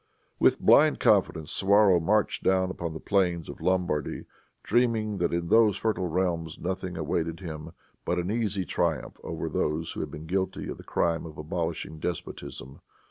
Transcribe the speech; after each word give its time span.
With 0.39 0.59
blind 0.59 0.99
confidence 0.99 1.51
Suwarrow 1.51 1.99
marched 1.99 2.43
down 2.43 2.71
upon 2.71 2.95
the 2.95 2.99
plains 2.99 3.47
of 3.49 3.61
Lombardy, 3.61 4.25
dreaming 4.63 5.19
that 5.19 5.31
in 5.31 5.49
those 5.49 5.77
fertile 5.77 6.07
realms 6.07 6.57
nothing 6.57 6.97
awaited 6.97 7.39
him 7.39 7.73
but 8.03 8.17
an 8.17 8.31
easy 8.31 8.65
triumph 8.65 9.19
over 9.23 9.47
those 9.47 9.91
who 9.91 9.99
had 9.99 10.09
been 10.09 10.25
guilty 10.25 10.67
of 10.69 10.77
the 10.77 10.83
crime 10.83 11.23
of 11.27 11.37
abolishing 11.37 11.99
despotism. 11.99 12.81